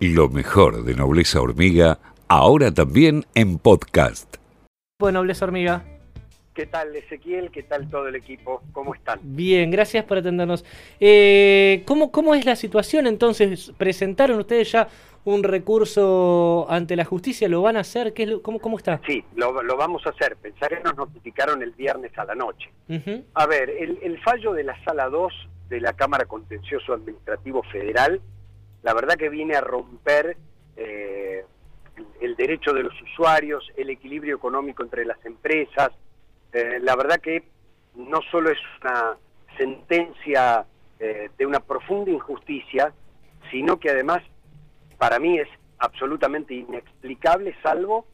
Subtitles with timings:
[0.00, 1.98] Lo mejor de Nobleza Hormiga,
[2.28, 4.36] ahora también en podcast.
[5.00, 5.82] Bueno, Nobleza Hormiga.
[6.54, 7.50] ¿Qué tal Ezequiel?
[7.50, 8.62] ¿Qué tal todo el equipo?
[8.70, 9.18] ¿Cómo están?
[9.24, 10.64] Bien, gracias por atendernos.
[11.00, 13.72] Eh, ¿cómo, ¿Cómo es la situación entonces?
[13.76, 14.86] ¿Presentaron ustedes ya
[15.24, 17.48] un recurso ante la justicia?
[17.48, 18.14] ¿Lo van a hacer?
[18.14, 19.00] ¿Qué es cómo, ¿Cómo está?
[19.04, 20.36] Sí, lo, vamos a hacer.
[20.36, 22.70] Pensar que nos notificaron el viernes a la noche.
[23.34, 25.32] A ver, el, el fallo de la Sala 2
[25.70, 28.20] de la Cámara Contencioso Administrativo Federal,
[28.82, 30.36] la verdad que viene a romper
[30.76, 31.44] eh,
[32.20, 35.90] el derecho de los usuarios, el equilibrio económico entre las empresas.
[36.52, 37.42] Eh, la verdad que
[37.94, 39.16] no solo es una
[39.56, 40.64] sentencia
[41.00, 42.92] eh, de una profunda injusticia,
[43.50, 44.22] sino que además
[44.98, 45.48] para mí es
[45.78, 48.06] absolutamente inexplicable, salvo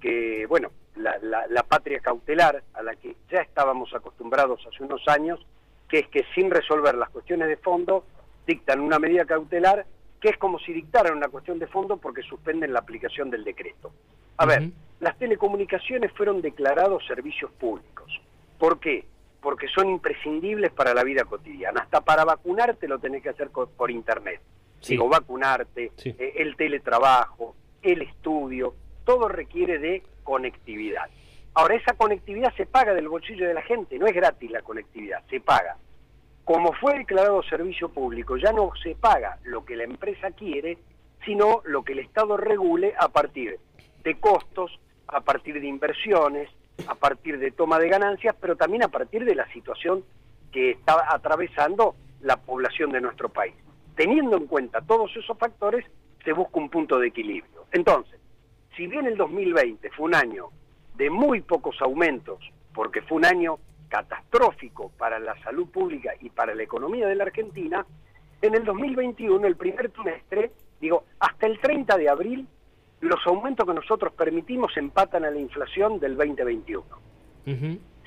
[0.00, 5.44] que, bueno, la, la patria cautelar a la que ya estábamos acostumbrados hace unos años,
[5.88, 8.04] que es que sin resolver las cuestiones de fondo
[8.46, 9.86] dictan una medida cautelar
[10.20, 13.92] que es como si dictaran una cuestión de fondo porque suspenden la aplicación del decreto.
[14.38, 18.20] A ver, las telecomunicaciones fueron declarados servicios públicos.
[18.58, 19.04] ¿Por qué?
[19.40, 21.82] Porque son imprescindibles para la vida cotidiana.
[21.82, 24.40] Hasta para vacunarte lo tenés que hacer por internet.
[24.86, 31.08] Digo, vacunarte, eh, el teletrabajo, el estudio, todo requiere de conectividad.
[31.54, 35.24] Ahora, esa conectividad se paga del bolsillo de la gente, no es gratis la conectividad,
[35.30, 35.78] se paga.
[36.46, 40.78] Como fue declarado servicio público, ya no se paga lo que la empresa quiere,
[41.24, 43.58] sino lo que el Estado regule a partir
[44.04, 46.48] de costos, a partir de inversiones,
[46.86, 50.04] a partir de toma de ganancias, pero también a partir de la situación
[50.52, 53.56] que está atravesando la población de nuestro país.
[53.96, 55.84] Teniendo en cuenta todos esos factores,
[56.24, 57.64] se busca un punto de equilibrio.
[57.72, 58.20] Entonces,
[58.76, 60.50] si bien el 2020 fue un año
[60.94, 62.38] de muy pocos aumentos,
[62.72, 63.58] porque fue un año
[63.88, 67.86] catastrófico para la salud pública y para la economía de la Argentina,
[68.42, 72.46] en el 2021, el primer trimestre, digo, hasta el 30 de abril,
[73.00, 76.84] los aumentos que nosotros permitimos empatan a la inflación del 2021.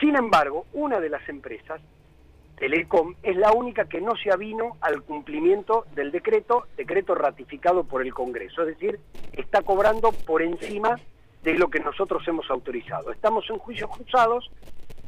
[0.00, 1.80] Sin embargo, una de las empresas,
[2.56, 8.02] Telecom, es la única que no se avino al cumplimiento del decreto, decreto ratificado por
[8.02, 9.00] el Congreso, es decir,
[9.32, 10.96] está cobrando por encima
[11.42, 13.10] de lo que nosotros hemos autorizado.
[13.10, 14.50] Estamos en juicios cruzados.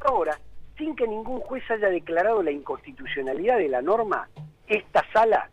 [0.00, 0.38] Ahora,
[0.78, 4.28] sin que ningún juez haya declarado la inconstitucionalidad de la norma,
[4.66, 5.50] esta sala,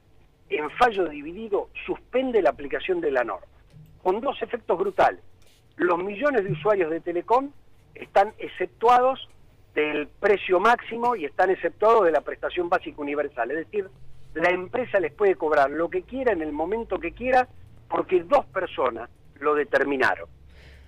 [0.50, 3.47] en fallo dividido, suspende la aplicación de la norma,
[4.02, 5.19] con dos efectos brutales.
[5.75, 7.52] Los millones de usuarios de Telecom
[7.96, 9.28] están exceptuados
[9.74, 13.52] del precio máximo y están exceptuados de la prestación básica universal.
[13.52, 13.90] Es decir,
[14.35, 17.47] la empresa les puede cobrar lo que quiera en el momento que quiera
[17.90, 19.09] porque dos personas
[19.40, 20.30] lo determinaron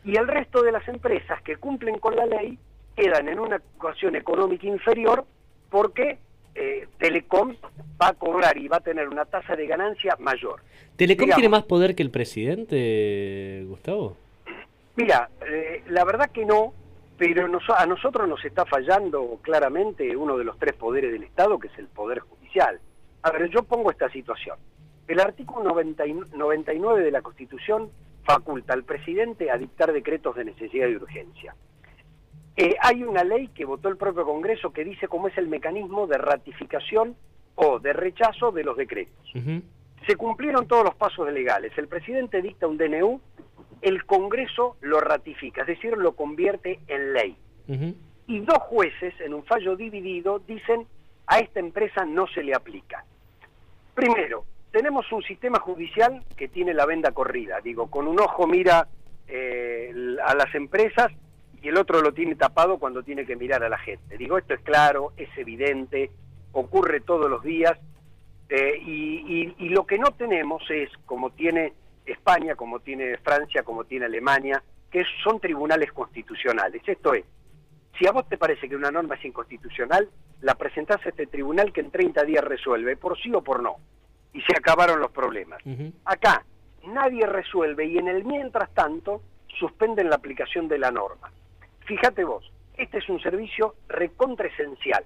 [0.07, 2.57] y el resto de las empresas que cumplen con la ley
[2.97, 5.23] quedan en una situación económica inferior
[5.69, 6.17] porque
[6.55, 7.55] eh, Telecom
[8.01, 10.61] va a cobrar y va a tener una tasa de ganancia mayor.
[10.95, 14.17] ¿Telecom tiene más poder que el presidente, Gustavo?
[14.95, 16.73] Mira, eh, la verdad que no,
[17.17, 17.47] pero
[17.77, 21.77] a nosotros nos está fallando claramente uno de los tres poderes del Estado, que es
[21.77, 22.79] el Poder Judicial.
[23.21, 24.57] A ver, yo pongo esta situación.
[25.07, 25.75] El artículo
[26.35, 27.91] 99 de la Constitución
[28.23, 31.55] faculta al presidente a dictar decretos de necesidad y urgencia.
[32.59, 36.07] Eh, hay una ley que votó el propio Congreso que dice cómo es el mecanismo
[36.07, 37.15] de ratificación
[37.53, 39.31] o de rechazo de los decretos.
[40.07, 41.71] Se cumplieron todos los pasos legales.
[41.77, 43.21] El presidente dicta un DNU,
[43.83, 47.37] el Congreso lo ratifica, es decir, lo convierte en ley.
[48.25, 50.87] Y dos jueces, en un fallo dividido, dicen
[51.27, 53.05] a esta empresa no se le aplica.
[53.93, 58.87] Primero, tenemos un sistema judicial que tiene la venda corrida, digo, con un ojo mira
[59.27, 59.93] eh,
[60.25, 61.11] a las empresas
[61.61, 64.17] y el otro lo tiene tapado cuando tiene que mirar a la gente.
[64.17, 66.11] Digo, esto es claro, es evidente,
[66.51, 67.77] ocurre todos los días
[68.49, 71.73] eh, y, y, lo que no tenemos es, como tiene
[72.05, 76.81] España, como tiene Francia, como tiene Alemania, que son tribunales constitucionales.
[76.85, 77.25] Esto es,
[77.99, 80.09] si a vos te parece que una norma es inconstitucional,
[80.41, 83.77] la presentás a este tribunal que en 30 días resuelve, por sí o por no
[84.37, 85.61] y se acabaron los problemas.
[86.05, 86.45] Acá
[86.85, 89.21] nadie resuelve y en el mientras tanto
[89.59, 91.31] suspenden la aplicación de la norma.
[91.87, 92.43] Fíjate vos,
[92.75, 95.05] este es un servicio recontra esencial.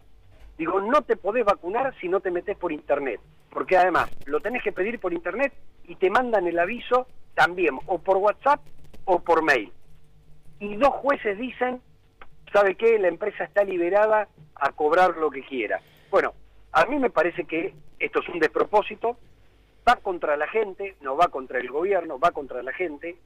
[0.57, 4.63] Digo, no te podés vacunar si no te metes por internet, porque además lo tenés
[4.63, 5.53] que pedir por internet
[5.85, 7.05] y te mandan el aviso
[7.35, 8.61] también o por WhatsApp
[9.05, 9.71] o por mail.
[10.59, 11.81] Y dos jueces dicen,
[12.51, 12.97] ¿sabe qué?
[12.97, 15.81] La empresa está liberada a cobrar lo que quiera.
[16.09, 16.33] Bueno,
[16.71, 19.17] a mí me parece que esto es un despropósito,
[19.87, 23.17] va contra la gente, no va contra el gobierno, va contra la gente,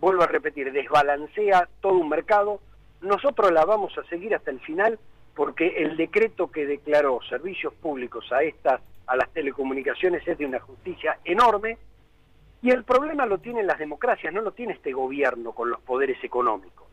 [0.00, 2.60] vuelvo a repetir, desbalancea todo un mercado,
[3.04, 4.98] nosotros la vamos a seguir hasta el final
[5.34, 10.60] porque el decreto que declaró servicios públicos a estas, a las telecomunicaciones es de una
[10.60, 11.78] justicia enorme
[12.62, 16.22] Y el problema lo tienen las democracias, no lo tiene este gobierno con los poderes
[16.24, 16.86] económicos.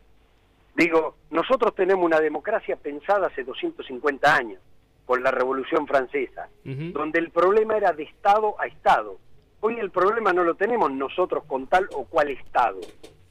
[0.74, 4.60] Digo, nosotros tenemos una democracia pensada hace 250 años,
[5.06, 9.18] con la Revolución Francesa, donde el problema era de Estado a Estado.
[9.60, 12.80] Hoy el problema no lo tenemos nosotros con tal o cual Estado,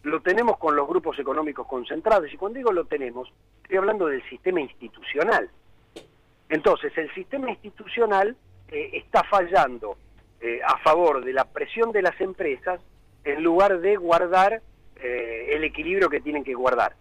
[0.03, 3.31] lo tenemos con los grupos económicos concentrados, y cuando digo lo tenemos,
[3.61, 5.49] estoy hablando del sistema institucional.
[6.49, 8.35] Entonces, el sistema institucional
[8.69, 9.97] eh, está fallando
[10.41, 12.81] eh, a favor de la presión de las empresas
[13.23, 14.61] en lugar de guardar
[14.95, 16.95] eh, el equilibrio que tienen que guardar.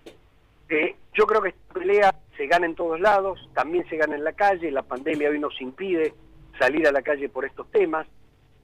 [1.14, 4.32] yo creo que esta pelea se gana en todos lados, también se gana en la
[4.34, 6.14] calle, la pandemia hoy nos impide
[6.58, 8.06] salir a la calle por estos temas,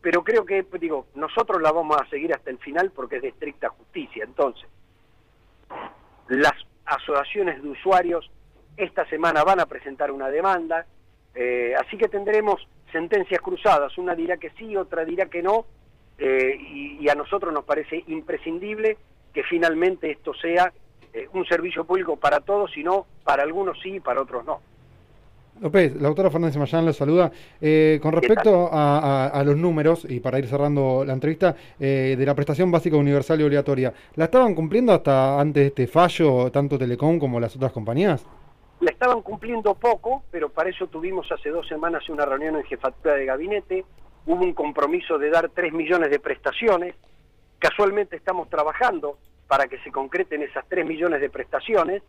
[0.07, 3.29] pero creo que, digo, nosotros la vamos a seguir hasta el final porque es de
[3.31, 4.23] estricta justicia.
[4.23, 4.69] Entonces,
[6.29, 6.53] las
[6.85, 8.31] asociaciones de usuarios
[8.77, 10.87] esta semana van a presentar una demanda,
[11.35, 15.67] eh, así que tendremos sentencias cruzadas, una dirá que sí, otra dirá que no,
[16.19, 18.99] eh, y, a nosotros nos parece imprescindible
[19.35, 20.73] que finalmente esto sea
[21.13, 24.61] eh, un servicio público para todos, sino para algunos sí y para otros no.
[25.61, 27.31] López, la doctora Fernández Mayán la saluda.
[28.03, 32.97] con respecto a, los números, y para ir cerrando la entrevista, de la prestación básica
[32.97, 37.57] universal y obligatoria, ¿la estaban cumpliendo hasta antes de este fallo, tanto Telecom como las
[37.57, 38.27] otras compañías?
[38.81, 43.15] La estaban cumpliendo poco, pero para eso tuvimos hace dos semanas una reunión en jefatura
[43.15, 43.85] de gabinete,
[44.27, 46.95] hubo un compromiso de dar 3 millones de prestaciones,
[47.59, 49.17] casualmente estamos trabajando
[49.49, 52.03] para que se concreten esas 3 millones de prestaciones,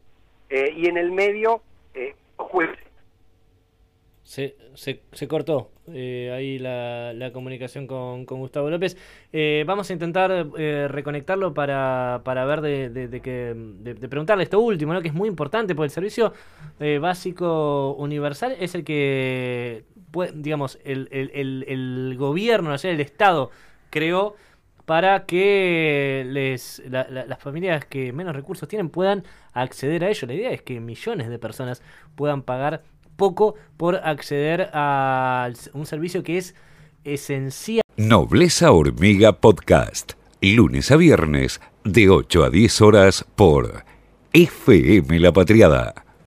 [0.49, 1.61] eh, y en el medio,
[1.94, 2.15] eh,
[4.27, 8.97] jueves se, se, cortó eh, ahí la, la, comunicación con, con, Gustavo López.
[9.31, 14.59] Eh, vamos a intentar eh, reconectarlo para, para ver de, de, que, de, preguntarle esto
[14.59, 15.01] último, ¿no?
[15.01, 16.33] que es muy importante, porque el servicio
[17.01, 19.85] básico universal es el que,
[20.35, 23.50] digamos, el, el, el, gobierno, o sea, el Estado
[23.89, 24.35] creó
[24.85, 30.27] para que les, las familias que menos recursos tienen puedan acceder a ello.
[30.27, 31.81] La idea es que millones de personas
[32.15, 32.83] puedan pagar
[33.18, 36.56] poco por acceder a un servicio que es
[37.04, 37.81] esencial.
[37.98, 43.84] Nobleza Hormiga Podcast, lunes a viernes de 8 a 10 horas por
[44.34, 46.06] FM La Patriada